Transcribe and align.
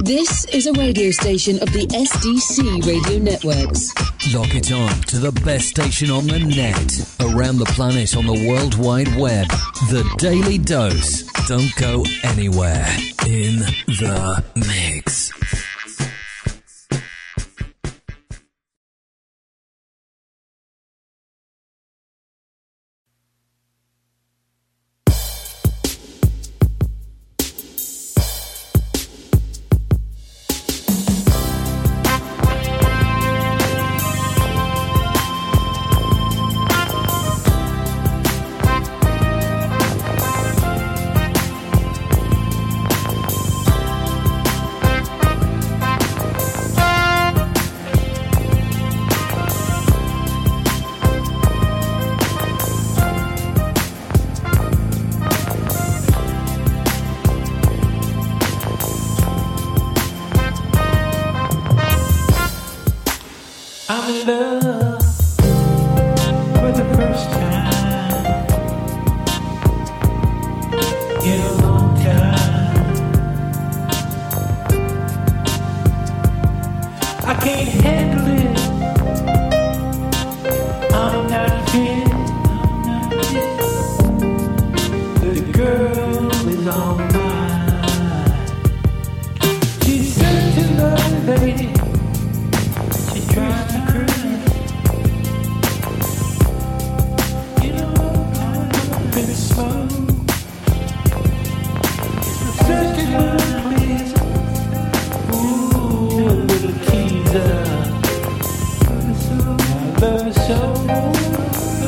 This 0.00 0.44
is 0.46 0.66
a 0.66 0.72
radio 0.72 1.10
station 1.10 1.56
of 1.62 1.72
the 1.72 1.86
SDC 1.86 2.84
Radio 2.86 3.18
Networks. 3.18 3.94
Lock 4.34 4.54
it 4.54 4.72
on 4.72 4.90
to 5.02 5.18
the 5.18 5.32
best 5.44 5.68
station 5.68 6.10
on 6.10 6.26
the 6.26 6.38
net, 6.40 7.34
around 7.34 7.58
the 7.58 7.64
planet 7.66 8.16
on 8.16 8.26
the 8.26 8.48
World 8.48 8.76
Wide 8.76 9.14
Web. 9.16 9.46
The 9.90 10.04
Daily 10.18 10.58
Dose. 10.58 11.22
Don't 11.46 11.74
go 11.76 12.04
anywhere. 12.24 12.86
In 13.26 13.60
the 13.86 14.44
mix. 14.56 15.32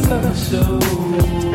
Till 0.09 0.21
the 0.21 1.46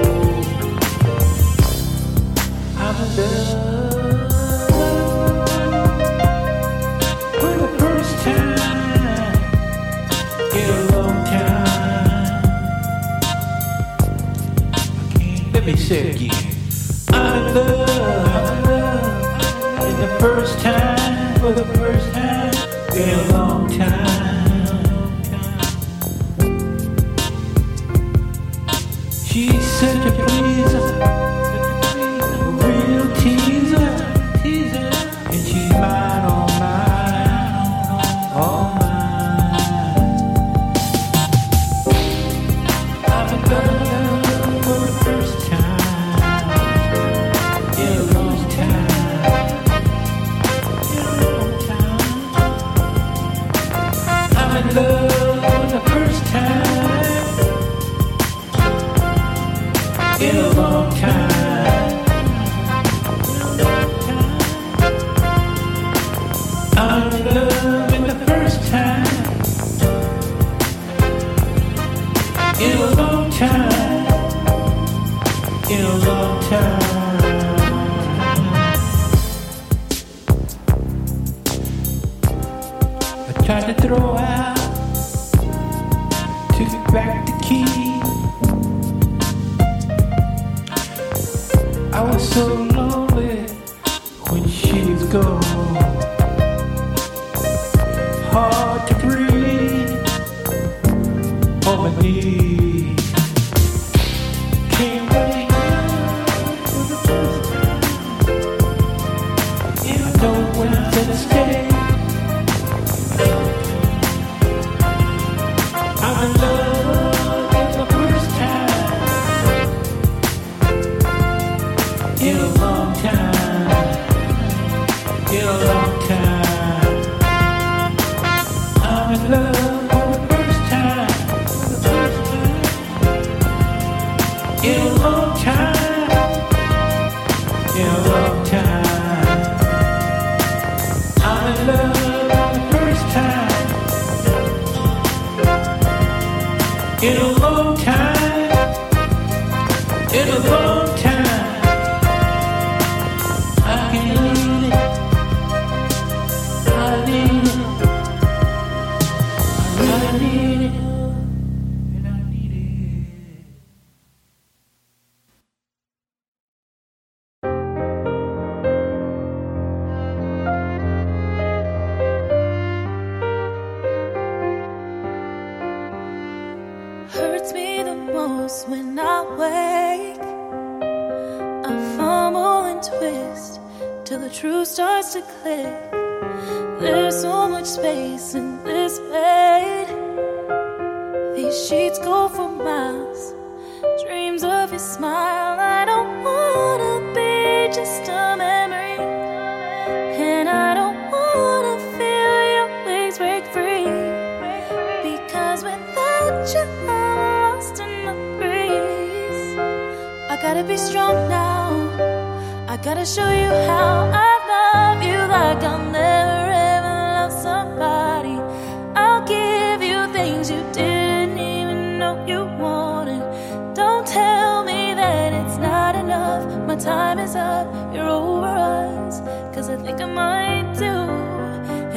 I 229.72 229.78
think 229.78 230.02
I 230.02 230.06
might 230.06 230.74
do 230.78 230.96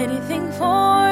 anything 0.00 0.52
for 0.52 1.03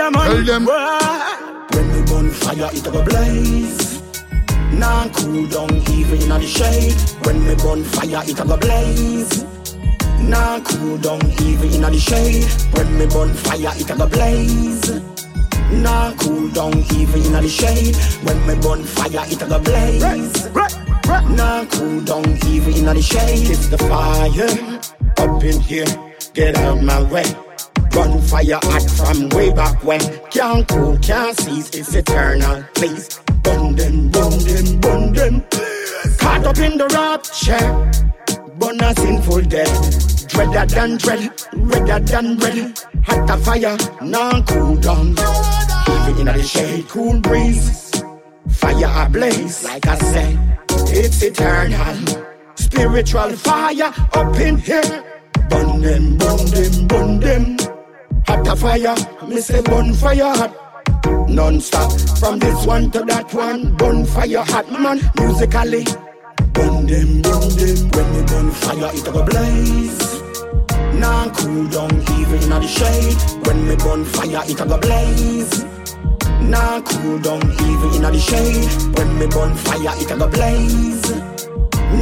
ice. 0.00 0.06
and 0.06 0.14
the 0.14 0.20
fireman. 0.20 0.26
Tell 0.26 0.44
them. 0.44 0.66
When 1.70 1.92
we 1.92 2.02
burn 2.10 2.30
fire, 2.30 2.70
it 2.72 2.84
go 2.84 3.04
blaze. 3.04 4.02
Nah, 4.72 5.08
cool 5.08 5.46
down 5.46 5.76
even 5.92 6.22
in 6.22 6.28
the 6.28 6.46
shade. 6.46 6.94
When 7.24 7.46
we 7.46 7.54
burn 7.56 7.84
fire, 7.84 8.22
it 8.26 8.36
go 8.36 8.56
blaze. 8.56 9.44
Nah, 10.20 10.60
cool 10.60 10.98
down 10.98 11.20
even 11.42 11.72
in 11.72 11.82
the 11.82 11.98
shade. 11.98 12.44
When 12.74 12.98
we 12.98 13.06
burn 13.06 13.34
fire, 13.34 13.72
it 13.76 13.86
go 13.86 14.06
blaze. 14.06 14.90
Nah, 15.70 16.12
cool 16.14 16.48
down 16.50 16.74
even 16.94 17.22
in 17.24 17.32
the 17.32 17.48
shade. 17.48 17.96
When 18.24 18.46
we 18.46 18.54
burn 18.62 18.84
fire, 18.84 19.24
it 19.28 19.38
go 19.38 19.58
blaze. 19.58 20.48
Nah, 21.36 21.64
cool 21.66 22.00
down 22.00 22.26
even 22.46 22.74
in 22.74 22.84
the 22.86 23.02
shade. 23.02 23.50
It's 23.50 23.68
the 23.68 23.78
fire 23.78 24.80
up 25.18 25.44
in 25.44 25.60
here. 25.60 25.86
Get 26.34 26.56
out 26.58 26.82
my 26.82 27.02
way. 27.12 27.43
Fire 28.44 28.60
hot 28.62 28.90
from 28.90 29.28
way 29.30 29.50
back 29.52 29.82
when. 29.82 30.00
Can't 30.30 30.68
cool, 30.68 30.98
can't 30.98 31.38
cease. 31.40 31.70
It's 31.70 31.94
eternal. 31.94 32.62
Please, 32.74 33.18
burn 33.42 33.74
them, 33.74 34.10
burn 34.10 34.38
them, 34.38 34.80
burn 34.80 35.12
them. 35.14 35.44
Caught 36.18 36.44
up 36.44 36.58
in 36.58 36.76
the 36.76 36.86
rapture. 36.92 38.52
Burn 38.58 38.80
a 38.80 38.94
sinful 38.96 39.42
death. 39.42 40.28
Dreader 40.28 40.66
than 40.66 40.96
dread, 40.98 41.32
redder 41.54 42.00
than 42.00 42.36
red. 42.36 42.78
Hot 43.06 43.30
a 43.30 43.36
fire, 43.38 43.78
non 44.02 44.42
cool 44.44 44.76
down. 44.76 45.12
Even 45.88 46.28
in 46.28 46.36
the 46.36 46.42
shade, 46.42 46.86
cool 46.88 47.20
breeze. 47.20 47.92
Fire 48.50 49.06
ablaze, 49.06 49.64
like 49.64 49.86
I 49.86 49.96
said, 49.96 50.58
it's 50.88 51.22
eternal. 51.22 52.24
Spiritual 52.56 53.30
fire 53.36 53.94
up 54.12 54.36
in 54.38 54.58
here. 54.58 55.02
Burn 55.48 55.80
them, 55.80 56.18
burn 56.18 56.44
them, 56.50 56.86
burn 56.86 57.20
them. 57.20 57.73
Hot 58.26 58.46
a 58.46 58.56
fire, 58.56 59.28
me 59.28 59.40
say 59.40 59.62
burn 59.62 59.94
fire 59.94 60.34
hot. 60.34 60.52
Non-stop, 61.28 61.92
from 62.18 62.38
this 62.38 62.66
one 62.66 62.90
to 62.90 63.00
that 63.00 63.32
one. 63.34 63.74
Burn 63.76 64.04
fire 64.06 64.44
hot, 64.44 64.70
man, 64.70 65.00
musically. 65.16 65.84
Burn 66.52 66.86
them, 66.86 67.22
burn 67.22 67.48
them. 67.58 67.90
When 67.90 68.14
we 68.14 68.22
burn 68.24 68.50
fire, 68.50 68.90
it 68.94 69.04
go 69.04 69.24
blaze. 69.24 70.20
Nah, 71.00 71.28
cool 71.34 71.66
down 71.68 71.92
even 72.18 72.42
in 72.42 72.50
the 72.50 72.66
shade. 72.66 73.46
When 73.46 73.68
me 73.68 73.76
burn 73.76 74.04
fire, 74.04 74.42
it 74.46 74.56
go 74.56 74.78
blaze. 74.78 75.64
Nah 76.48 76.80
cool 76.82 77.18
down 77.20 77.42
even 77.42 77.94
in 77.94 78.02
the 78.02 78.18
shade. 78.18 78.96
When 78.96 79.18
me 79.18 79.26
burn 79.26 79.54
fire, 79.54 79.94
it 79.96 80.10
a 80.10 80.16
go 80.16 80.28
blaze. 80.28 81.10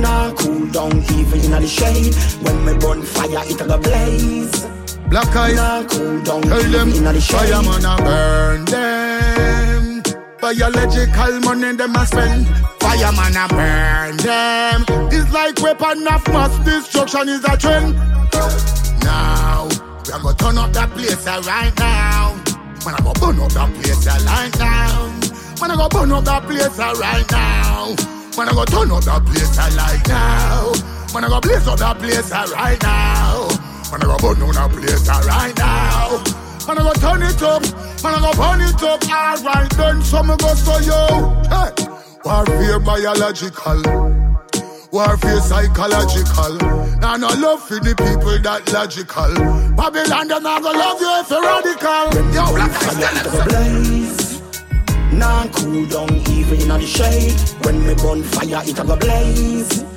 Nah 0.00 0.32
cool 0.34 0.66
down 0.66 0.98
even 1.14 1.40
in 1.40 1.62
the 1.62 1.66
shade. 1.66 2.14
When 2.42 2.64
me 2.64 2.74
burn 2.78 3.02
fire, 3.02 3.44
it 3.46 3.60
a 3.60 3.64
go 3.64 3.78
blaze. 3.78 4.71
Black 5.12 5.36
eyes, 5.36 5.56
Nah 5.56 5.84
cool 5.90 6.22
down 6.22 6.40
tell 6.40 6.62
them 6.62 6.88
the 6.88 7.20
fireman 7.20 7.84
a 7.84 7.96
burn 8.00 8.64
them. 8.64 10.02
Biological 10.40 11.40
money 11.40 11.76
them 11.76 11.94
a 11.94 12.06
spend. 12.06 12.48
Fireman 12.80 13.36
a 13.36 13.46
burn 13.46 14.16
them. 14.16 14.86
It's 15.12 15.30
like 15.30 15.60
weapon 15.60 16.08
of 16.08 16.26
mass 16.28 16.56
destruction 16.64 17.28
is 17.28 17.44
a 17.44 17.58
trend. 17.58 17.92
Now, 19.04 19.68
we 19.68 20.12
a 20.14 20.18
go 20.22 20.32
turn 20.32 20.56
up 20.56 20.72
that 20.72 20.90
place 20.96 21.26
right 21.26 21.76
now. 21.76 22.32
Man, 22.86 22.94
I 22.96 23.00
go 23.04 23.12
burn 23.12 23.38
up 23.38 23.52
that 23.52 23.68
place 23.74 24.06
right 24.06 24.58
now. 24.58 25.12
Man, 25.60 25.70
I 25.72 25.76
go 25.76 25.88
burn 25.90 26.12
up 26.12 26.24
that 26.24 26.42
place 26.44 26.78
right 26.78 27.30
now. 27.30 27.94
Man, 28.38 28.48
I 28.48 28.52
go 28.54 28.64
turn 28.64 28.90
up 28.90 29.04
that 29.04 29.26
place 29.26 29.58
right 29.76 30.08
now. 30.08 30.72
Man, 31.12 31.24
I 31.24 31.28
go 31.28 31.38
blaze 31.38 31.68
up 31.68 31.78
that 31.80 31.98
place 31.98 32.30
right 32.32 32.82
now. 32.82 33.61
Man, 33.92 34.02
I 34.02 34.06
go 34.06 34.16
burn 34.16 34.40
down 34.40 34.54
that 34.56 34.70
place 34.72 35.06
right 35.06 35.52
now. 35.58 36.16
Man, 36.66 36.78
I 36.78 36.82
go 36.82 36.92
turn 36.96 37.22
it 37.22 37.42
up. 37.42 37.60
Man, 38.02 38.14
I 38.16 38.20
go 38.24 38.32
burn 38.40 38.64
it 38.64 38.82
up. 38.82 39.04
Alright, 39.04 39.70
then 39.76 40.00
some 40.00 40.28
go 40.28 40.54
so 40.54 40.78
yo. 40.80 41.28
Hey. 41.52 41.92
Warfare 42.24 42.80
biological. 42.80 43.82
Warfare 44.92 45.40
psychological. 45.40 46.56
Now 47.00 47.16
no 47.16 47.28
love 47.36 47.62
for 47.68 47.80
the 47.80 47.94
people 47.94 48.38
that 48.40 48.72
logical. 48.72 49.34
Babylon 49.76 50.28
them 50.28 50.42
not 50.42 50.62
gonna 50.62 50.78
love 50.78 50.98
you 50.98 51.12
if 51.20 51.28
you're 51.28 51.42
radical. 51.42 52.16
Yo, 52.32 52.48
us. 52.64 53.40
a 53.40 53.44
blaze. 53.44 54.40
Nah 55.12 55.46
cool 55.52 55.84
down 55.84 56.14
even 56.30 56.62
in 56.62 56.68
the 56.68 56.80
shade. 56.80 57.38
When 57.66 57.86
me 57.86 57.94
burn 57.96 58.22
fire, 58.22 58.62
it 58.64 58.78
a 58.78 58.84
go 58.84 58.96
blaze. 58.96 59.91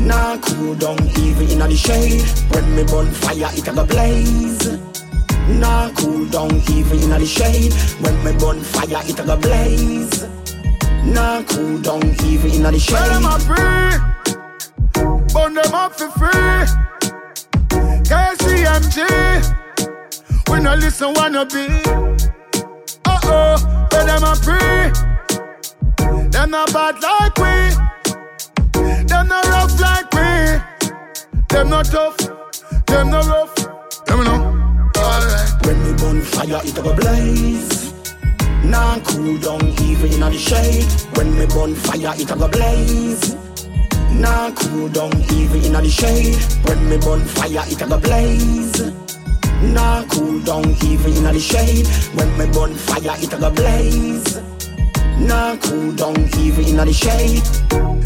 Nah 0.00 0.38
cool 0.38 0.74
down 0.74 0.98
even 1.18 1.50
in 1.50 1.58
the 1.58 1.76
shade. 1.76 2.22
When 2.52 2.74
me 2.74 2.84
burn 2.84 3.10
fire, 3.12 3.50
it 3.52 3.68
a 3.68 3.72
go 3.72 3.84
blaze. 3.84 4.78
Nah 5.60 5.90
cool 5.96 6.26
down 6.26 6.52
even 6.70 7.02
in 7.02 7.10
the 7.10 7.26
shade. 7.26 7.72
When 8.00 8.16
me 8.24 8.32
burn 8.38 8.60
fire, 8.62 9.02
it 9.04 9.20
a 9.20 9.22
go 9.24 9.36
blaze. 9.36 10.24
Nah 11.04 11.42
cool 11.42 11.78
down 11.78 12.02
even 12.24 12.50
in 12.50 12.62
the 12.62 12.78
Tell 12.78 13.08
them 13.08 13.22
shade. 13.22 13.32
I'm 13.32 13.40
free. 13.40 13.90
Burn 15.34 15.54
them 15.54 15.74
up 15.74 15.92
for 15.94 16.10
free. 16.18 16.66
KCMG. 18.08 18.98
We 20.50 20.60
no 20.60 20.74
listen 20.74 21.12
wanna 21.14 21.44
be. 21.46 21.66
Uh 23.04 23.18
oh, 23.24 23.86
tell 23.90 24.06
them 24.06 24.24
I'm 24.24 24.36
free. 24.36 24.90
Them 26.30 26.50
not 26.50 26.72
bad 26.72 27.00
like 27.02 27.36
we. 27.38 27.49
Them 31.50 31.68
not 31.68 31.86
tough. 31.86 32.16
Them 32.86 33.10
not 33.10 33.26
rough. 33.26 33.54
Them 34.06 34.24
know. 34.24 34.90
Alright. 34.96 35.66
When 35.66 35.82
me 35.82 35.92
burn 35.98 36.22
fire, 36.22 36.60
it 36.64 36.78
a 36.78 36.82
go 36.82 36.94
blaze. 36.94 37.92
Nah 38.64 39.00
cool 39.00 39.36
down 39.38 39.66
even 39.82 40.12
in 40.12 40.20
the 40.20 40.38
shade. 40.38 40.86
When 41.16 41.36
me 41.36 41.46
burn 41.46 41.74
fire, 41.74 42.14
it 42.16 42.30
a 42.30 42.36
go 42.36 42.46
blaze. 42.48 43.34
Nah 44.12 44.52
cool 44.52 44.88
down 44.90 45.12
even 45.32 45.64
in 45.64 45.72
the 45.72 45.90
shade. 45.90 46.36
When 46.66 46.88
me 46.88 46.98
burn 46.98 47.24
fire, 47.24 47.64
it 47.66 47.82
a 47.82 47.86
go 47.86 47.98
blaze. 47.98 48.80
Nah 49.74 50.04
cool 50.08 50.40
down 50.40 50.70
even 50.84 51.16
in 51.16 51.24
the 51.24 51.40
shade. 51.40 51.86
When 52.14 52.30
me 52.38 52.46
burn 52.52 52.74
fire, 52.74 53.16
it 53.18 53.32
a 53.32 53.38
go 53.38 53.50
blaze. 53.50 54.49
Nah 55.18 55.56
cool 55.56 55.92
down 55.92 56.16
even 56.38 56.64
in 56.64 56.76
the 56.76 56.92
shade. 56.92 57.42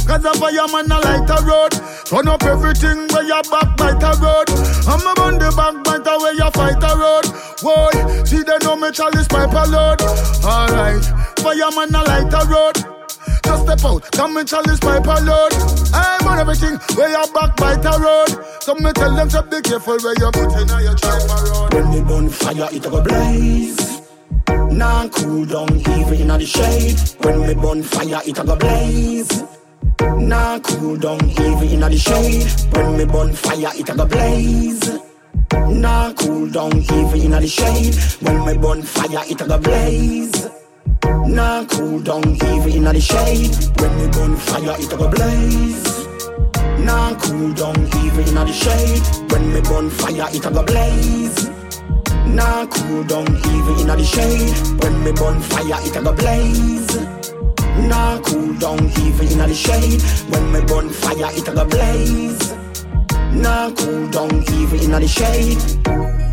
Cause 0.06 0.24
a 0.24 0.32
fireman 0.34 0.90
a 0.90 0.98
light 1.00 1.30
a 1.30 1.38
road. 1.44 1.72
Run 2.12 2.28
up 2.28 2.42
everything 2.42 3.08
where 3.08 3.24
your 3.24 3.42
back 3.44 3.76
backbite 3.76 4.02
a 4.02 4.12
road. 4.20 4.48
I'm 4.86 5.00
a 5.00 5.12
on 5.20 5.38
the 5.38 5.50
backbiter 5.56 6.18
where 6.18 6.34
you 6.34 6.50
fight 6.50 6.82
a 6.82 6.92
road. 6.96 7.26
Boy, 7.62 8.24
see 8.24 8.42
they 8.42 8.58
know 8.62 8.76
me 8.76 8.90
chalice 8.92 9.28
pipe 9.28 9.52
a 9.52 9.64
load. 9.70 10.02
Alright, 10.44 11.04
fireman 11.40 11.94
a 11.94 12.02
light 12.04 12.32
a 12.32 12.46
road. 12.46 12.76
Just 13.44 13.62
step 13.64 13.84
out, 13.84 14.10
come 14.12 14.36
and 14.36 14.48
chalice 14.48 14.80
pipe 14.80 15.06
a 15.06 15.20
load. 15.24 15.52
I'm 15.94 16.28
on 16.28 16.38
everything 16.38 16.76
where 16.96 17.10
your 17.10 17.26
back 17.32 17.56
backbite 17.56 17.84
a 17.84 17.98
road. 18.00 18.44
So 18.60 18.74
me 18.74 18.92
tell 18.92 19.14
them 19.14 19.28
to 19.30 19.42
be 19.42 19.60
careful 19.62 19.98
where 19.98 20.14
you 20.18 20.30
put 20.32 20.52
in 20.60 20.68
your 20.68 20.94
road. 21.00 21.74
When 21.74 21.90
me 21.90 22.00
burn 22.02 22.28
fire, 22.28 22.68
it 22.72 22.84
a 22.84 22.90
go 22.90 23.02
blaze. 23.02 24.03
Nah 24.48 25.08
cool 25.08 25.44
down 25.46 25.76
even 25.76 26.20
in 26.20 26.28
the 26.28 26.46
shade. 26.46 26.98
When 27.24 27.46
me 27.46 27.54
burn 27.54 27.82
fire, 27.82 28.20
it 28.26 28.38
a 28.38 28.44
go 28.44 28.56
blaze. 28.56 29.42
Nah 30.00 30.58
cool 30.60 30.96
down 30.96 31.30
even 31.30 31.68
in 31.68 31.80
the 31.80 31.96
shade. 31.96 32.46
When 32.74 32.96
me 32.96 33.04
burn 33.04 33.32
fire, 33.32 33.72
it 33.74 33.88
a 33.88 33.94
go 33.94 34.06
blaze. 34.06 34.98
Nah 35.52 36.12
cool 36.14 36.48
down 36.50 36.76
even 36.76 37.20
in 37.20 37.30
the 37.30 37.46
shade. 37.46 37.94
When 38.22 38.44
me 38.46 38.58
burn 38.58 38.82
fire, 38.82 39.22
it 39.26 39.40
a 39.40 39.46
go 39.46 39.58
blaze. 39.58 40.50
Nah 41.26 41.64
cool 41.64 42.00
down 42.00 42.24
even 42.24 42.72
in 42.72 42.84
the 42.84 43.00
shade. 43.00 43.54
When 43.80 43.96
me 43.96 44.08
burn 44.12 44.36
fire, 44.36 44.76
it 44.78 44.92
a 44.92 44.96
go 44.96 45.08
blaze. 45.08 46.06
Nah 46.84 47.14
cool 47.20 47.52
down 47.54 47.76
even 48.04 48.28
in 48.28 48.34
the 48.34 48.52
shade. 48.52 49.32
When 49.32 49.52
me 49.52 49.60
burn 49.62 49.90
fire, 49.90 50.28
it 50.32 50.46
a 50.46 50.50
go 50.50 50.62
blaze. 50.62 51.53
Nah 52.26 52.66
cool 52.66 53.04
down 53.04 53.28
even 53.28 53.80
in 53.80 53.88
the 53.88 54.04
shade. 54.04 54.54
When 54.82 55.04
me 55.04 55.12
burn 55.12 55.40
fire, 55.40 55.80
it 55.86 55.96
a 55.96 56.02
go 56.02 56.12
blaze. 56.12 56.96
Nah 57.88 58.20
cool 58.20 58.54
down 58.54 58.84
even 59.04 59.28
in 59.32 59.38
the 59.38 59.54
shade. 59.54 60.02
When 60.30 60.52
me 60.52 60.60
burn 60.62 60.88
fire, 60.88 61.30
it 61.32 61.48
a 61.48 61.54
go 61.54 61.64
blaze. 61.64 62.52
Nah 63.32 63.70
cool 63.72 64.08
down 64.08 64.32
even 64.54 64.80
in 64.80 64.90
the 64.92 65.08
shade. 65.08 66.23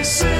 every. 0.00 0.39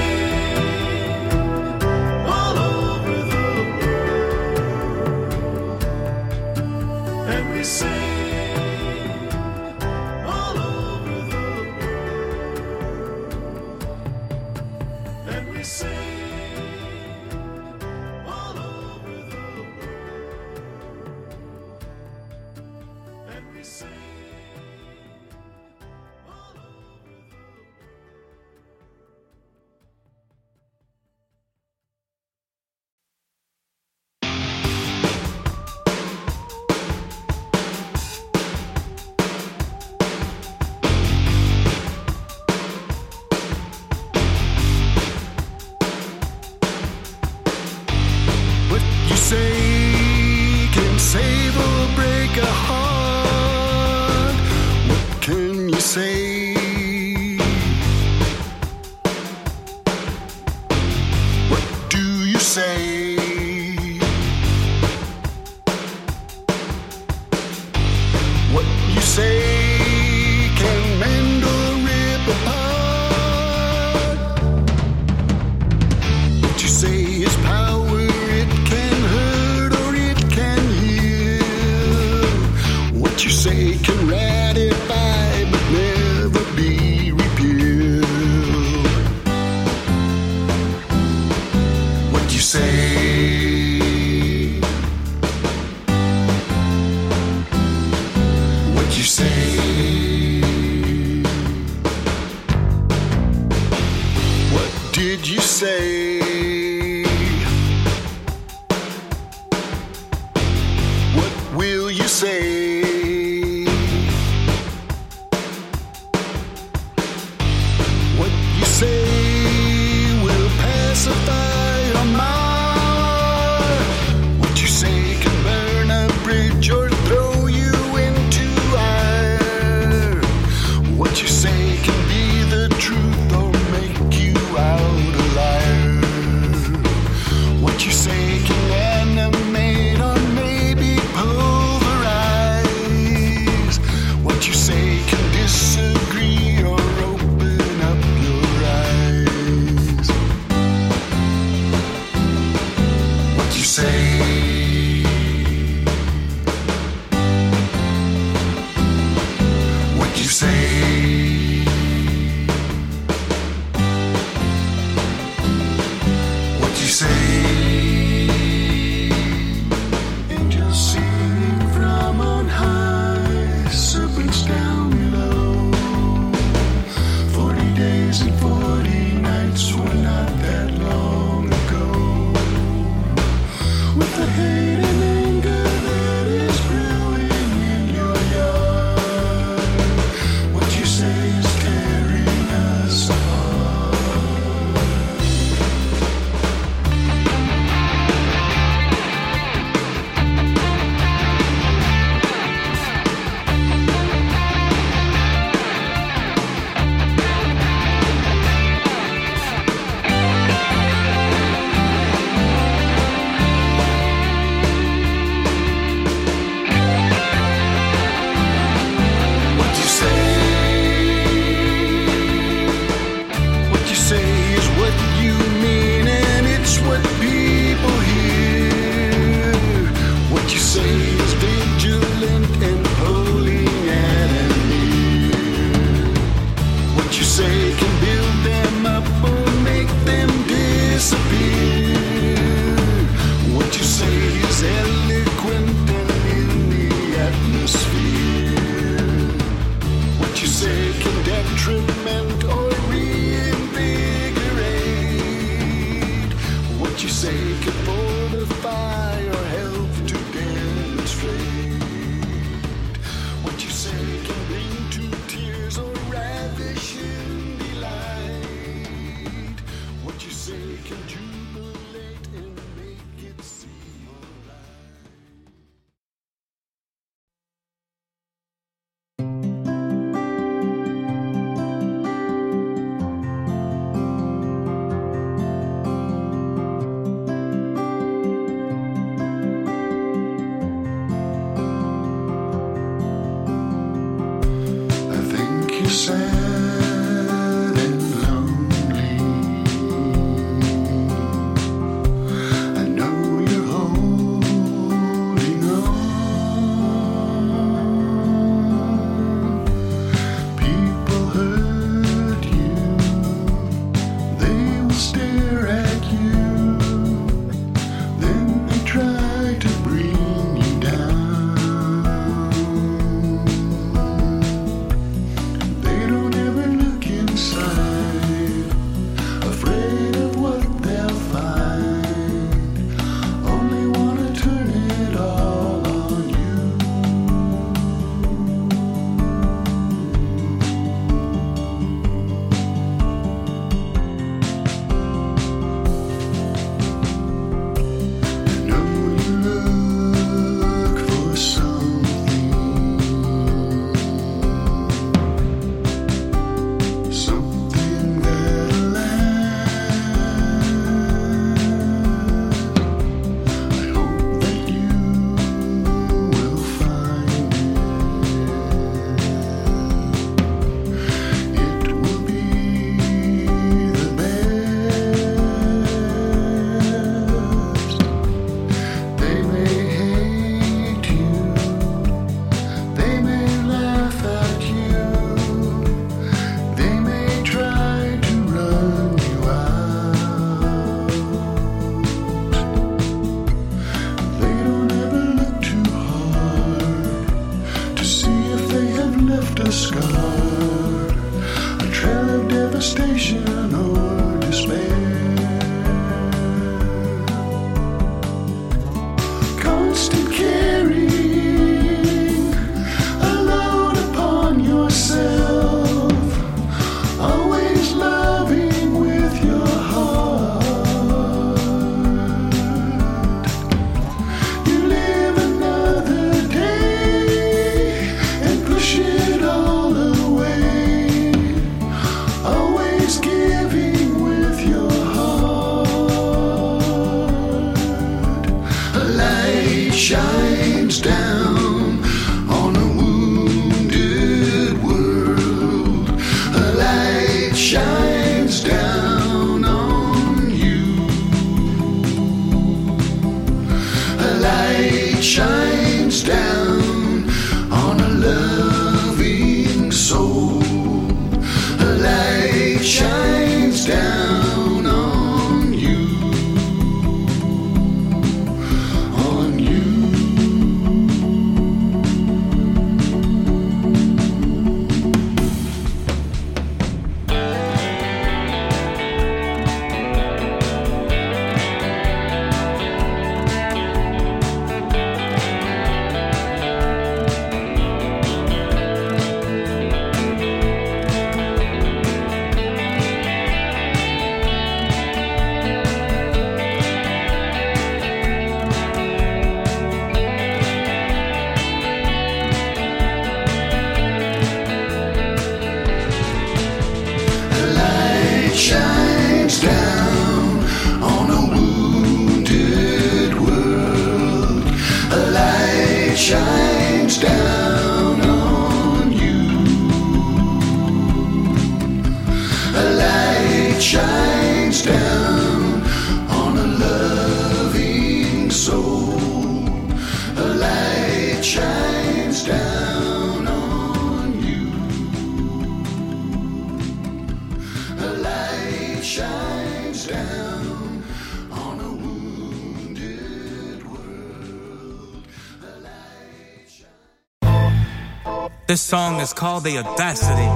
song 548.91 549.21
is 549.21 549.33
called 549.33 549.63
The 549.63 549.79
Audacity. 549.79 550.51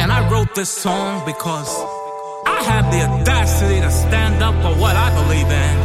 And 0.00 0.10
I 0.10 0.26
wrote 0.32 0.54
this 0.54 0.70
song 0.70 1.26
because 1.26 1.70
I 2.46 2.62
have 2.64 2.90
the 2.90 3.02
audacity 3.02 3.82
to 3.82 3.90
stand 3.90 4.42
up 4.42 4.54
for 4.62 4.80
what 4.80 4.96
I 4.96 5.08
believe 5.20 5.50
in. 5.66 5.76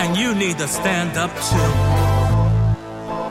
And 0.00 0.16
you 0.16 0.34
need 0.34 0.58
to 0.58 0.66
stand 0.66 1.16
up 1.16 1.30
too. 1.50 1.72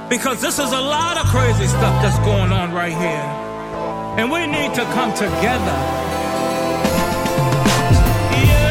Because 0.08 0.40
this 0.40 0.60
is 0.60 0.72
a 0.72 0.84
lot 0.98 1.18
of 1.18 1.26
crazy 1.26 1.68
stuff 1.68 2.02
that's 2.02 2.20
going 2.20 2.54
on 2.54 2.72
right 2.72 2.98
here. 3.06 3.28
And 4.18 4.32
we 4.32 4.48
need 4.48 4.74
to 4.76 4.86
come 4.96 5.12
together. 5.14 5.80
You 8.40 8.64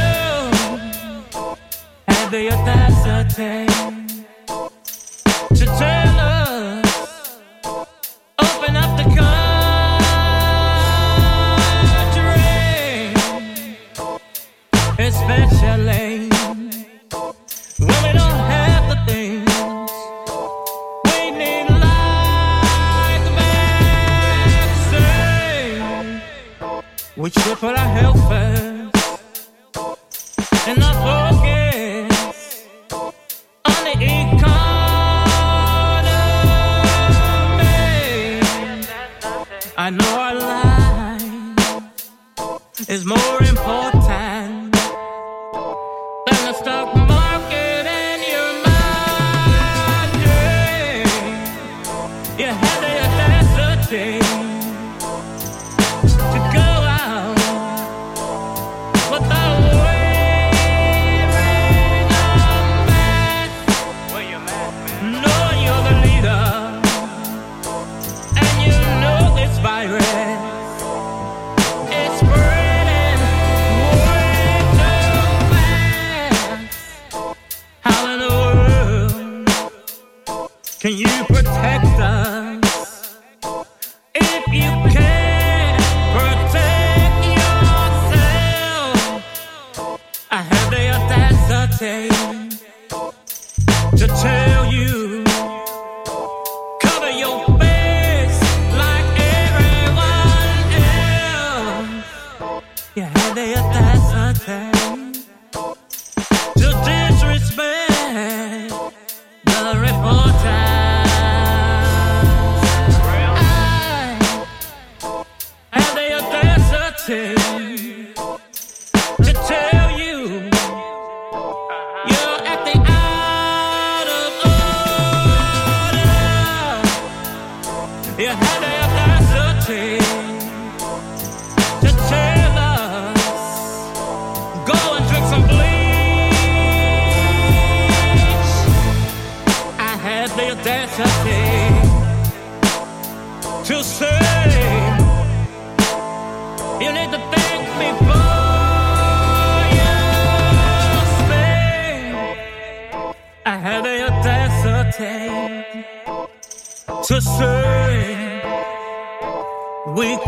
had 2.09 2.31
the 2.31 2.51
audacity. 2.51 4.02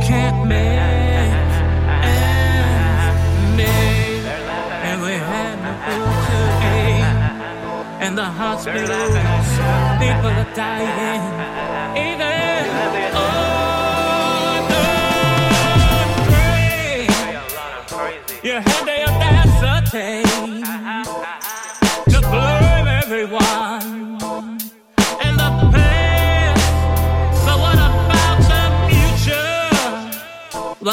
Can't 0.02 0.46
make 0.46 0.78
ends 2.02 3.20
meet. 3.56 4.24
And 4.88 5.02
we 5.02 5.14
no 5.64 5.72
food 5.84 6.14
to 6.28 6.38
eat. 6.74 7.24
And 8.04 8.18
the 8.18 8.24
hospitals, 8.24 9.14
people 10.02 10.32
are 10.42 10.50
dying. 10.54 11.24
Even 11.96 13.16
on 13.16 13.63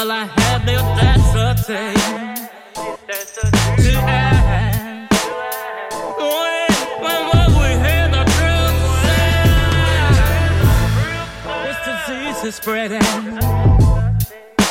Well, 0.04 0.10
I 0.10 0.24
had 0.24 0.66
the 0.66 0.74
audacity 0.78 1.94
to 3.84 3.92
ask. 4.10 5.12
We 6.18 6.24
this 11.62 11.78
disease 11.86 12.42
is 12.42 12.54
spreading, 12.56 13.38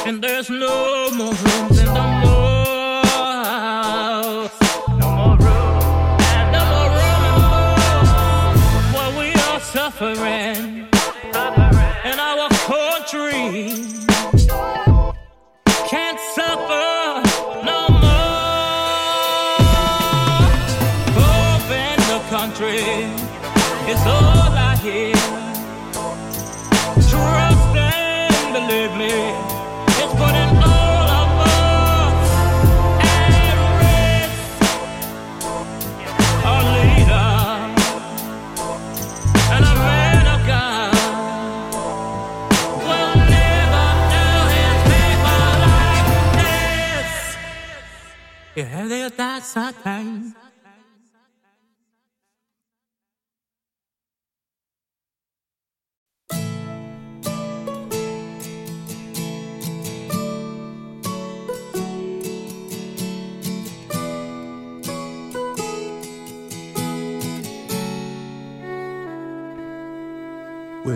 and 0.06 0.22
there's 0.22 0.50
no 0.50 1.12
more 1.12 1.34
rooms 1.34 1.80
in 1.80 1.86
the 1.86 1.94
malls. 2.24 4.52
No 5.00 5.10
more 5.16 5.38
room, 5.38 5.80
no 6.52 6.62
more 6.72 6.90
room 6.98 7.22
in 7.28 7.34
the 7.38 7.46
malls. 7.54 8.60
While 8.94 9.14
we 9.18 9.28
are 9.48 9.62
suffering 9.62 10.71
believe 28.68 28.94
me, 28.96 29.14
it's 30.02 30.14
putting 30.22 30.52
all 30.70 31.08
of 31.22 31.30
us 31.50 32.30
at 33.02 33.58
risk. 33.82 34.62
Our 36.46 36.64
leader 36.76 37.32
and 39.54 39.64
a 39.66 39.76
man 39.88 40.26
of 40.36 40.42
God 40.54 40.94
will 42.88 43.16
never 43.38 43.88
do 44.16 44.28
his 44.58 44.78
people 44.92 45.50
like 45.68 46.08
this. 46.38 47.12
You 48.56 48.64
have 48.66 48.88
the 48.90 49.00
audacity. 49.06 50.41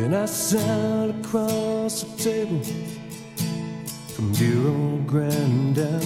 When 0.06 0.14
I 0.14 0.26
sat 0.28 1.10
across 1.10 2.04
the 2.04 2.24
table 2.24 2.62
from 4.14 4.32
dear 4.34 4.68
old 4.68 5.08
granddad, 5.08 6.04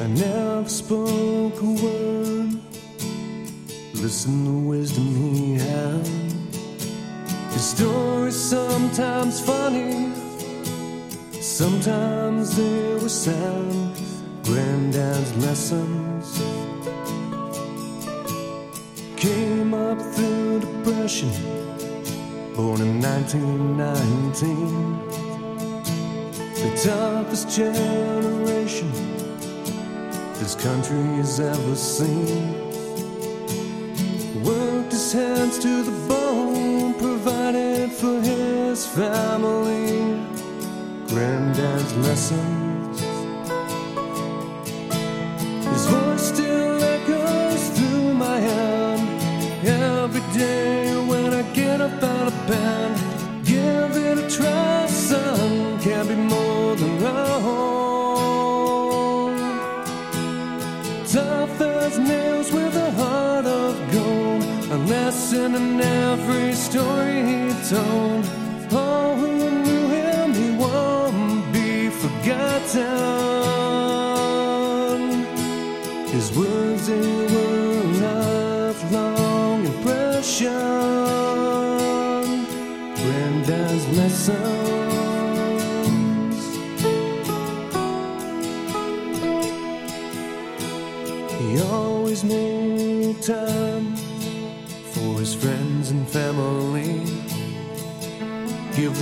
I 0.00 0.08
never 0.08 0.68
spoke 0.68 1.62
a 1.62 1.72
word. 1.84 2.58
Listen 3.94 4.44
to 4.46 4.68
wisdom 4.68 5.14
he 5.14 5.54
had. 5.54 6.04
His 7.52 7.66
stories 7.70 8.34
sometimes 8.34 9.40
funny, 9.40 10.12
sometimes 11.40 12.56
they 12.56 12.94
were 12.94 13.08
sad. 13.08 13.96
Granddad's 14.42 15.36
lessons 15.36 16.42
came 19.14 19.72
up 19.72 20.00
through 20.16 20.58
depression 20.58 21.61
born 22.56 22.80
in 22.80 23.00
1919. 23.00 25.08
The 26.54 26.70
toughest 26.82 27.56
generation 27.56 28.90
this 30.34 30.54
country 30.54 31.02
has 31.16 31.40
ever 31.40 31.74
seen. 31.74 32.54
Worked 34.42 34.92
his 34.92 35.12
hands 35.12 35.58
to 35.60 35.82
the 35.82 36.08
bone, 36.08 36.94
provided 36.94 37.92
for 37.92 38.20
his 38.20 38.86
family. 38.86 40.20
Granddad's 41.08 41.94
lessons. 41.96 42.61
Of. 52.52 52.96
Give 53.44 53.96
it 54.08 54.18
a 54.18 54.28
try, 54.36 54.86
son. 54.86 55.80
Can't 55.80 56.08
be 56.08 56.14
more 56.14 56.76
than 56.76 57.02
wrong. 57.02 57.32
Tough 61.06 61.60
as 61.60 61.98
nails 61.98 62.52
with 62.52 62.74
a 62.76 62.90
heart 62.92 63.46
of 63.46 63.74
gold. 63.92 64.42
A 64.70 64.78
lesson 64.94 65.54
in 65.54 65.80
every 65.80 66.52
story 66.54 67.22
he 67.30 67.40
told. 67.68 68.24
All 68.72 69.16
who 69.16 69.50
knew 69.64 69.88
him, 69.98 70.32
he 70.32 70.50
won't 70.56 71.52
be 71.52 71.90
forgotten. 71.90 73.21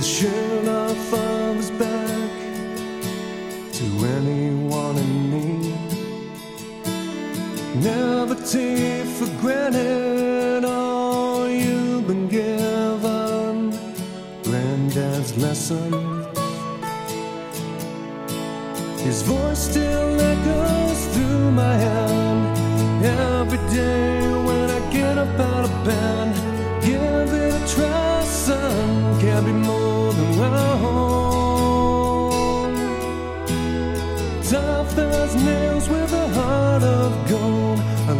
The 0.01 0.07
shirt 0.07 0.67
off 0.67 1.13
of 1.13 1.77
back 1.77 2.31
to 3.71 3.85
anyone 4.17 4.97
in 4.97 5.13
need. 5.29 5.75
Never 7.83 8.33
take 8.33 9.05
for 9.05 9.29
granted 9.39 10.65
all 10.65 11.47
you've 11.47 12.07
been 12.07 12.27
given. 12.27 13.77
Granddad's 14.41 15.37
lesson. 15.37 15.91
His 19.05 19.21
voice 19.21 19.59
still 19.69 20.19
echoes 20.19 21.05
through 21.13 21.51
my 21.51 21.75
head 21.75 22.00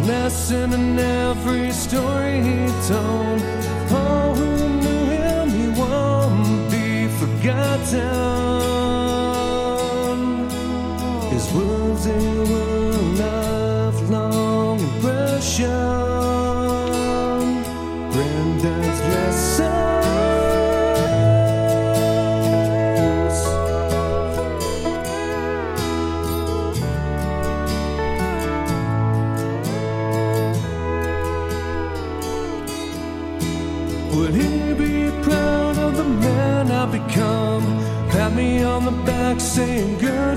lesson 0.06 0.72
in 0.72 0.98
every 0.98 1.70
story 1.70 2.42
he 2.42 2.66
told. 2.88 3.40
All 3.92 4.34
who 4.34 4.68
knew 4.80 5.04
him, 5.16 5.50
he 5.50 5.68
won't 5.80 6.70
be 6.70 7.08
forgotten. 7.18 8.31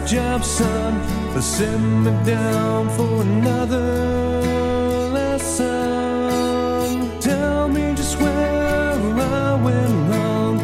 Job, 0.05 0.43
son. 0.43 1.01
But 1.33 1.41
send 1.41 2.03
me 2.05 2.11
down 2.23 2.89
for 2.95 3.21
another 3.21 5.09
lesson. 5.11 7.09
Tell 7.19 7.67
me 7.67 7.93
just 7.95 8.19
where 8.19 8.67
I 9.19 9.55
went 9.55 10.09
wrong. 10.09 10.57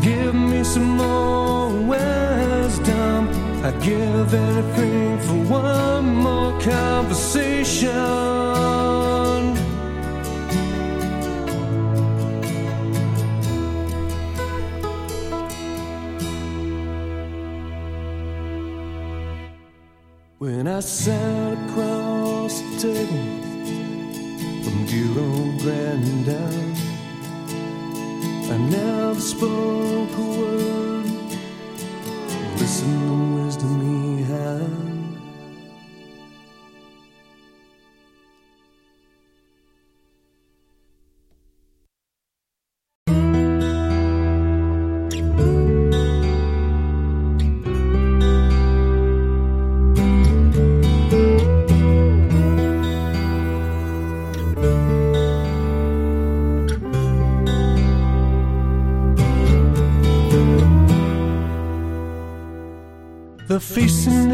Give 0.00 0.34
me 0.34 0.64
some 0.64 0.96
more 0.96 1.70
wisdom. 1.70 3.28
I'd 3.64 3.80
give 3.82 4.34
anything 4.34 5.18
for 5.20 5.36
one 5.52 6.16
more 6.16 6.60
conversation. 6.60 8.57
I 20.78 20.80
sat 20.80 21.58
across 21.70 22.60
the 22.60 22.78
table 22.78 23.24
from 24.62 24.86
dear 24.86 25.10
old 25.18 25.58
Grandad, 25.58 26.76
I 28.48 28.56
never 28.70 29.20
spoke 29.20 30.16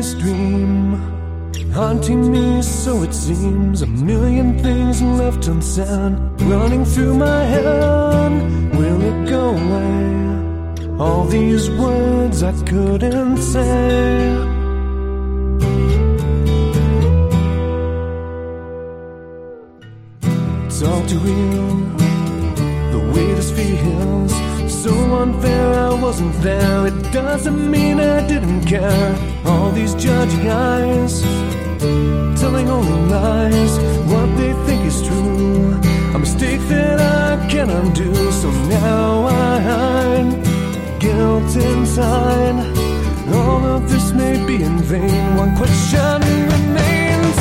this 0.04 0.14
dream 0.22 0.92
haunting 1.72 2.30
me, 2.30 2.60
so 2.60 3.02
it 3.02 3.14
seems. 3.14 3.80
A 3.82 3.86
million 3.86 4.58
things 4.58 5.00
left 5.00 5.46
unsaid, 5.46 6.12
running 6.42 6.84
through 6.84 7.14
my 7.14 7.42
head. 7.44 8.32
Will 8.78 9.00
it 9.10 9.28
go 9.28 9.44
away? 9.62 10.98
All 10.98 11.24
these 11.24 11.70
words 11.70 12.42
I 12.42 12.52
couldn't 12.70 13.38
say. 13.38 14.36
It's 20.66 20.82
all 20.82 21.04
too 21.06 21.20
real. 21.30 21.70
The 22.94 23.02
way 23.12 23.26
this 23.38 23.50
feels 23.58 24.32
so 24.82 24.92
unfair. 25.22 25.66
I 25.90 25.94
wasn't 26.06 26.34
there. 26.42 26.86
It 26.88 27.12
doesn't 27.12 27.70
mean 27.70 28.00
I 28.00 28.26
didn't 28.26 28.66
care. 28.66 29.33
These 29.84 29.96
judging 29.96 30.48
eyes 30.48 31.20
telling 32.40 32.70
only 32.70 33.00
lies. 33.12 33.72
What 34.10 34.34
they 34.38 34.54
think 34.64 34.86
is 34.86 35.06
true. 35.06 35.78
A 36.14 36.18
mistake 36.18 36.62
that 36.70 36.98
I 37.02 37.46
can 37.50 37.68
undo. 37.68 38.14
So 38.40 38.48
now 38.80 39.26
I 39.26 39.60
hide 39.60 41.00
guilt 41.00 41.54
inside. 41.54 42.56
All 43.28 43.62
of 43.76 43.90
this 43.90 44.10
may 44.12 44.42
be 44.46 44.62
in 44.62 44.78
vain. 44.78 45.36
One 45.36 45.54
question 45.54 46.16
remains. 46.54 47.36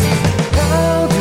How 0.60 1.13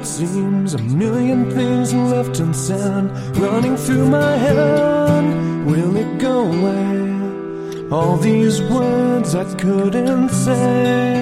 it 0.00 0.06
seems. 0.06 0.74
A 0.74 0.78
million 0.78 1.50
things 1.50 1.92
left 1.92 2.40
unsaid, 2.40 3.10
running 3.36 3.76
through 3.76 4.08
my 4.08 4.32
head. 4.36 5.66
Will 5.66 5.94
it 5.96 6.18
go 6.18 6.36
away? 6.56 7.88
All 7.90 8.16
these 8.16 8.62
words 8.62 9.34
I 9.34 9.44
couldn't 9.56 10.30
say. 10.30 11.19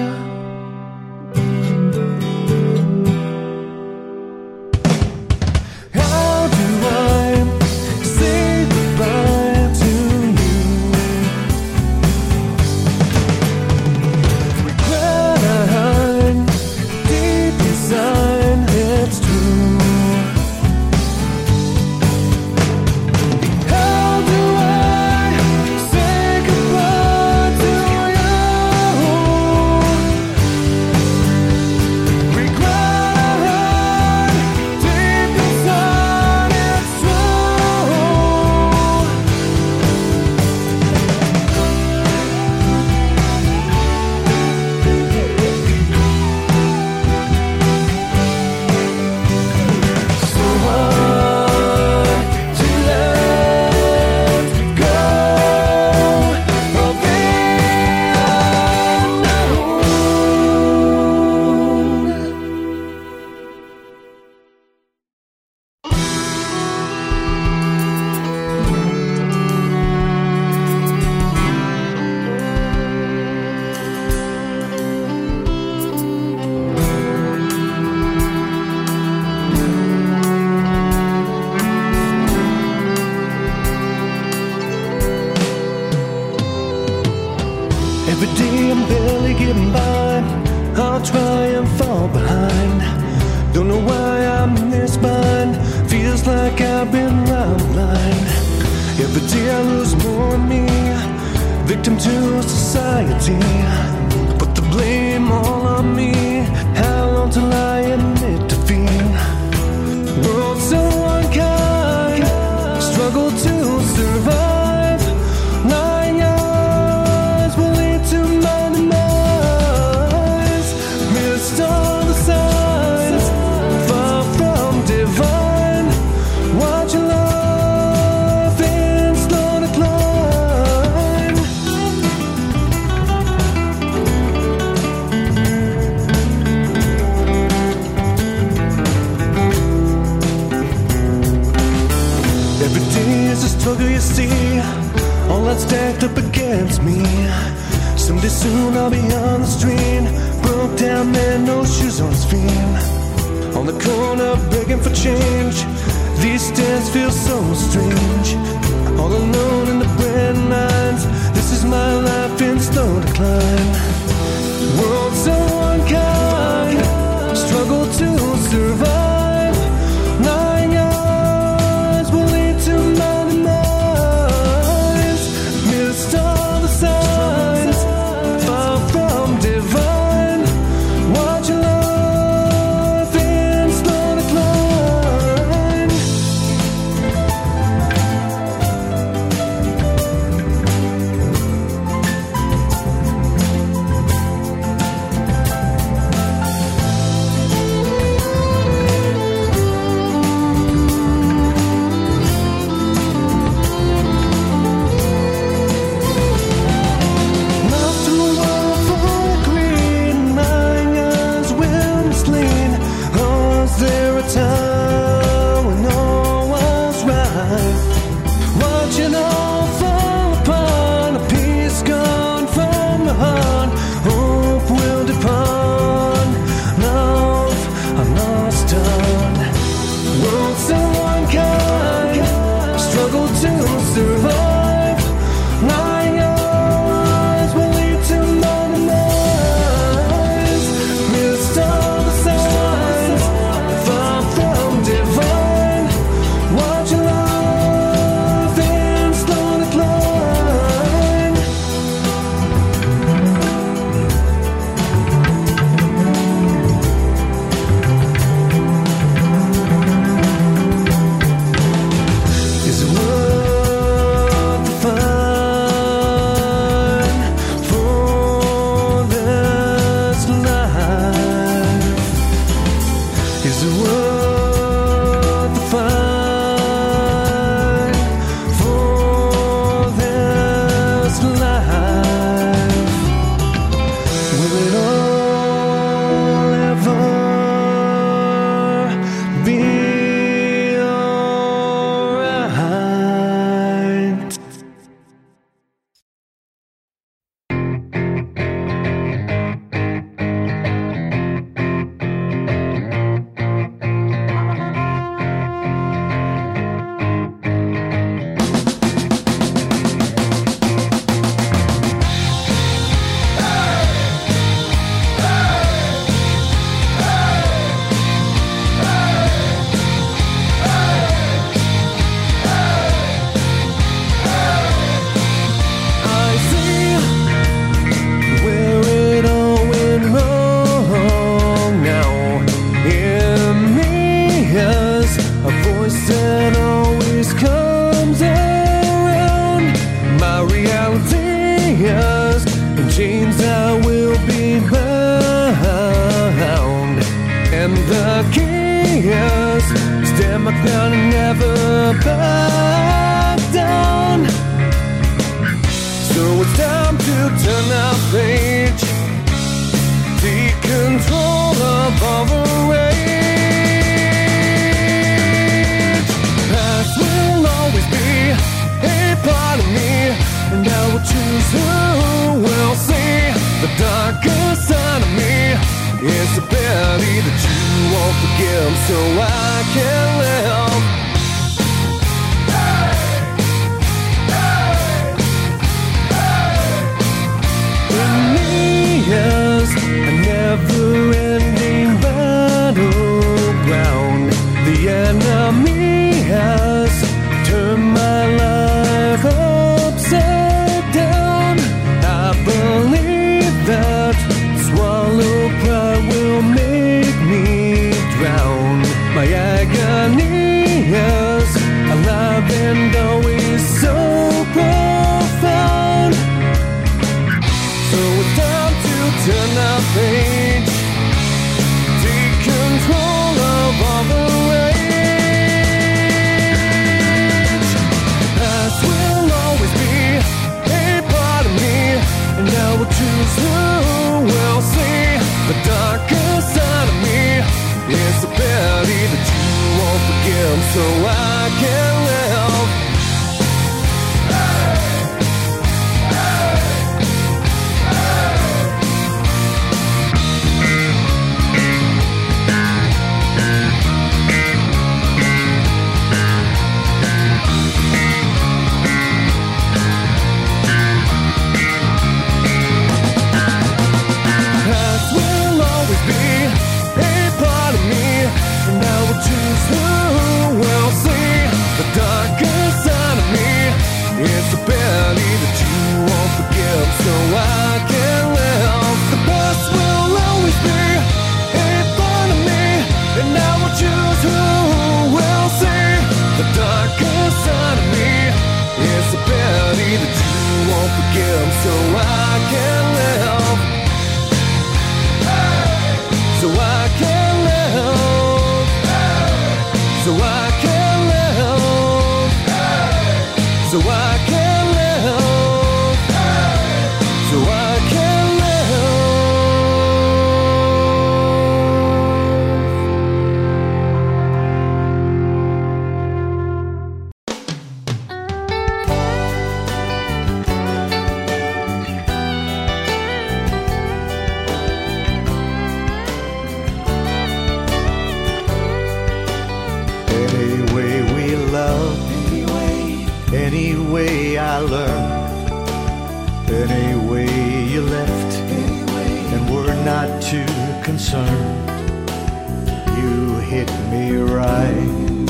Hit 543.49 543.71
me 543.89 544.11
right 544.11 545.25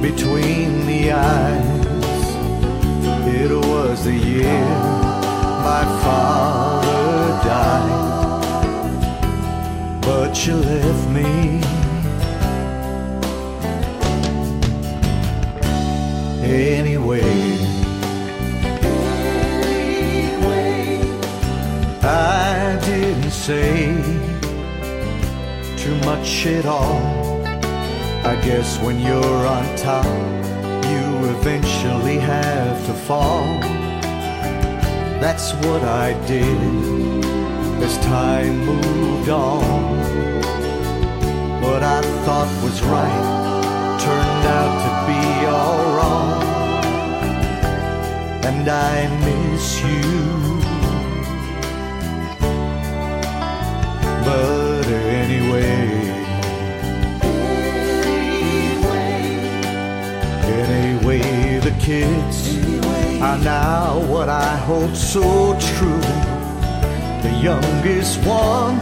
between 0.00 0.86
the 0.86 1.12
eyes. 1.12 2.24
It 3.26 3.50
was 3.50 4.04
the 4.04 4.14
year 4.14 4.68
my 5.70 5.84
father 6.02 7.26
died, 7.44 8.00
but 10.00 10.46
you 10.46 10.54
left 10.54 11.08
me. 11.10 11.60
anyway. 16.42 17.20
anyway. 20.40 21.00
I 22.02 22.78
didn't 22.82 23.30
say 23.30 23.93
much 26.04 26.46
at 26.46 26.66
all. 26.66 27.00
I 28.26 28.34
guess 28.44 28.78
when 28.80 29.00
you're 29.00 29.46
on 29.56 29.64
top, 29.76 30.06
you 30.92 31.04
eventually 31.36 32.18
have 32.18 32.86
to 32.86 32.94
fall. 32.94 33.60
That's 35.20 35.52
what 35.64 35.82
I 35.82 36.12
did 36.26 37.24
as 37.82 37.98
time 37.98 38.64
moved 38.66 39.28
on. 39.28 39.62
What 41.62 41.82
I 41.82 42.00
thought 42.24 42.50
was 42.62 42.82
right 42.82 43.44
turned 44.04 44.46
out 44.60 44.74
to 44.84 44.90
be 45.08 45.22
all 45.46 45.84
wrong. 45.96 46.42
And 48.44 48.68
I 48.68 49.08
miss 49.24 49.82
you. 49.82 50.34
But 54.24 54.86
anyway, 54.86 55.83
anyway, 61.04 61.58
the 61.60 61.76
kids 61.80 62.56
are 63.20 63.38
now 63.38 64.00
what 64.10 64.28
I 64.28 64.56
hold 64.56 64.96
so 64.96 65.58
true. 65.58 66.00
The 67.22 67.40
youngest 67.42 68.24
one, 68.24 68.78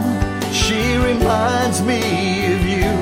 she 0.51 0.95
reminds 0.97 1.81
me 1.81 2.53
of 2.53 2.61
you. 2.65 2.93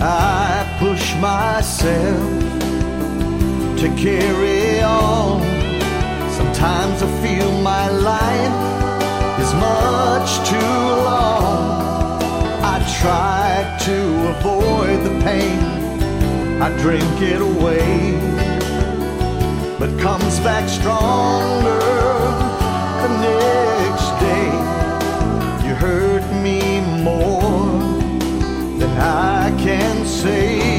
I 0.00 0.76
push 0.78 1.14
myself 1.16 2.40
to 3.80 3.88
carry 3.96 4.80
on. 4.82 5.40
Sometimes 6.30 7.02
I 7.02 7.08
feel 7.22 7.50
my 7.62 7.88
life 7.88 8.58
is 9.40 9.54
much 9.54 10.48
too 10.48 10.56
long. 11.08 12.22
I 12.64 12.78
try 13.00 13.78
to 13.86 14.21
I 16.64 16.68
drink 16.78 17.20
it 17.20 17.40
away, 17.40 18.12
but 19.80 19.90
comes 19.98 20.38
back 20.46 20.68
stronger 20.68 21.80
the 23.02 23.08
next 23.18 24.08
day. 24.20 25.66
You 25.66 25.74
hurt 25.74 26.22
me 26.40 26.80
more 27.02 27.50
than 28.78 28.96
I 28.96 29.50
can 29.58 30.06
say. 30.06 30.71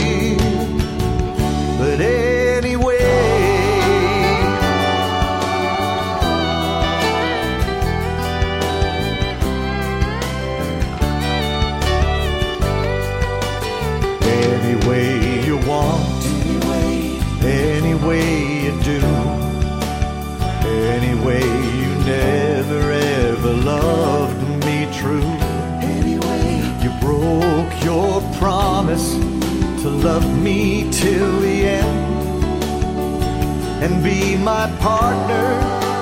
Promise 28.93 29.81
to 29.81 29.89
love 29.89 30.25
me 30.43 30.89
till 30.91 31.39
the 31.39 31.65
end 31.65 32.43
and 33.83 34.03
be 34.03 34.37
my 34.37 34.67
partner 34.79 35.47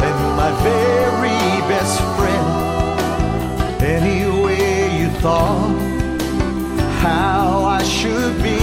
and 0.08 0.18
my 0.36 0.52
very 0.62 1.42
best 1.72 2.00
friend. 2.18 2.48
Any 3.82 4.26
way 4.44 5.00
you 5.00 5.10
thought 5.22 5.80
how 7.02 7.64
I 7.66 7.82
should 7.84 8.36
be, 8.44 8.60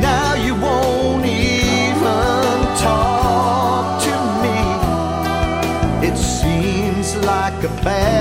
now 0.00 0.34
you 0.34 0.54
won't 0.54 1.24
even 1.26 2.54
talk 2.88 4.02
to 4.08 4.16
me. 4.42 6.08
It 6.08 6.16
seems 6.16 7.16
like 7.24 7.58
a 7.64 7.72
bad 7.82 8.13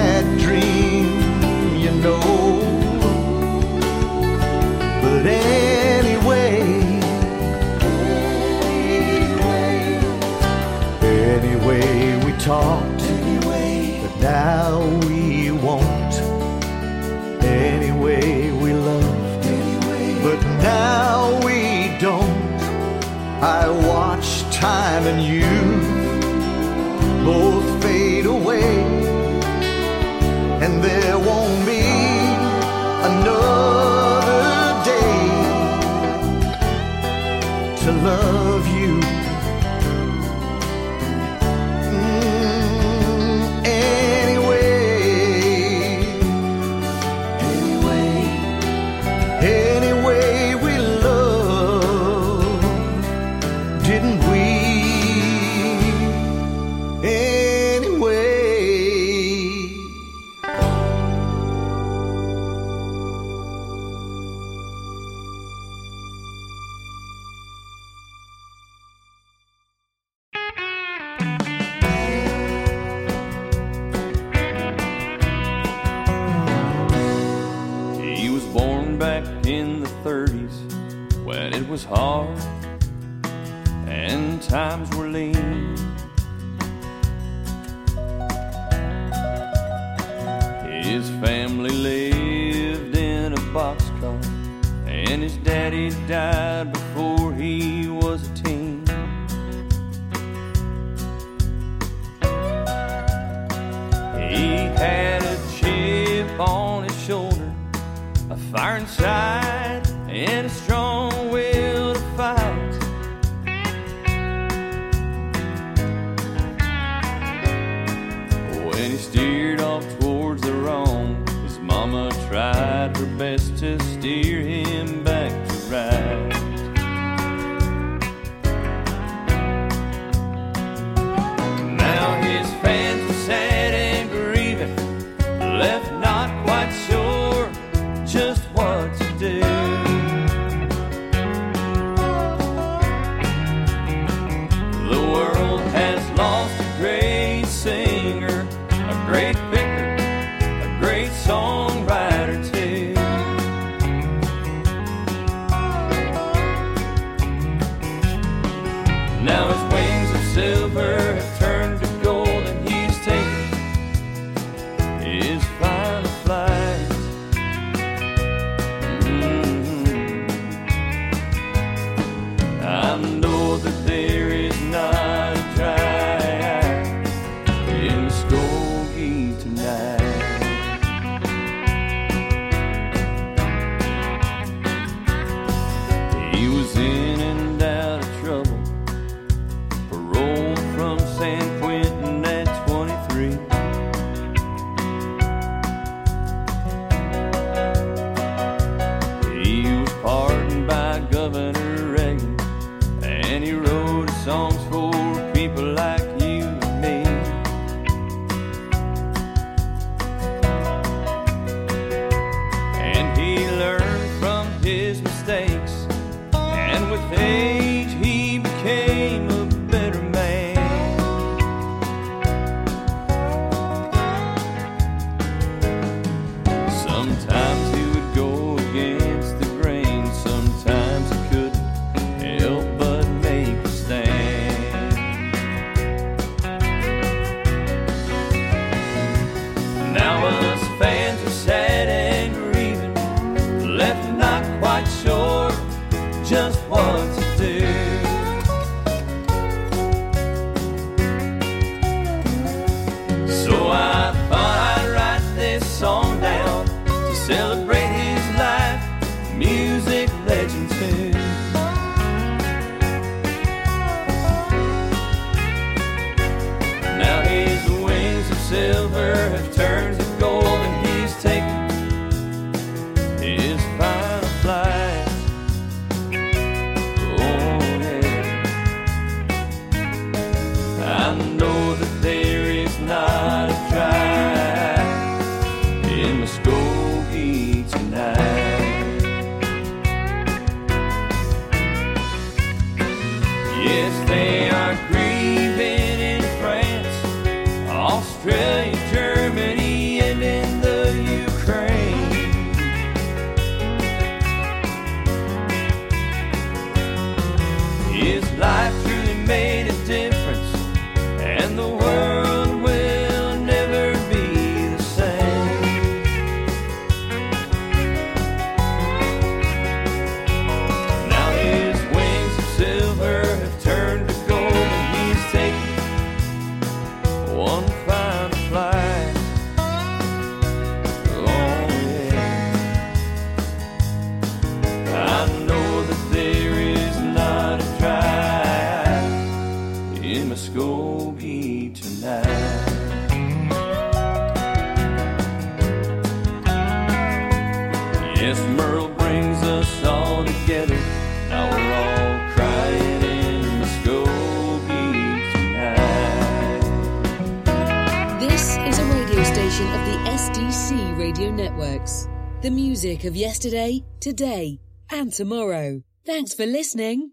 music 362.83 363.05
of 363.05 363.15
yesterday, 363.15 363.81
today, 364.01 364.59
and 364.91 365.13
tomorrow. 365.13 365.81
Thanks 366.05 366.33
for 366.33 366.45
listening. 366.45 367.11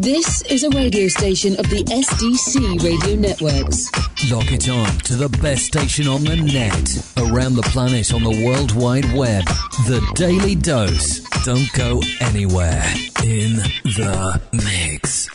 This 0.00 0.42
is 0.50 0.64
a 0.64 0.70
radio 0.70 1.06
station 1.06 1.52
of 1.60 1.70
the 1.70 1.84
SDC 1.84 2.82
Radio 2.82 3.14
Networks. 3.14 3.88
Lock 4.32 4.50
it 4.50 4.68
on 4.68 4.88
to 5.04 5.14
the 5.14 5.28
best 5.40 5.66
station 5.66 6.08
on 6.08 6.24
the 6.24 6.34
net, 6.34 7.30
around 7.30 7.54
the 7.54 7.62
planet 7.70 8.12
on 8.12 8.24
the 8.24 8.44
World 8.44 8.74
Wide 8.74 9.12
Web. 9.14 9.44
The 9.86 10.04
Daily 10.16 10.56
Dose. 10.56 11.20
Don't 11.44 11.72
go 11.74 12.00
anywhere. 12.20 12.82
In 13.22 13.58
the 13.84 14.40
mix. 14.52 15.28